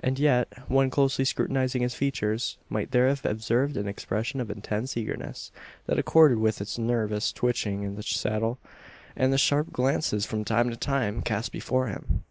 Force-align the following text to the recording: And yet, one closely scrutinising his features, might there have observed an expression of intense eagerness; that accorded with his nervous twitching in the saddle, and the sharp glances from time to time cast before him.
And 0.00 0.18
yet, 0.18 0.68
one 0.68 0.90
closely 0.90 1.24
scrutinising 1.24 1.82
his 1.82 1.94
features, 1.94 2.58
might 2.68 2.90
there 2.90 3.06
have 3.06 3.24
observed 3.24 3.76
an 3.76 3.86
expression 3.86 4.40
of 4.40 4.50
intense 4.50 4.96
eagerness; 4.96 5.52
that 5.86 6.00
accorded 6.00 6.38
with 6.38 6.58
his 6.58 6.80
nervous 6.80 7.30
twitching 7.30 7.84
in 7.84 7.94
the 7.94 8.02
saddle, 8.02 8.58
and 9.14 9.32
the 9.32 9.38
sharp 9.38 9.72
glances 9.72 10.26
from 10.26 10.44
time 10.44 10.68
to 10.70 10.76
time 10.76 11.22
cast 11.22 11.52
before 11.52 11.86
him. 11.86 12.24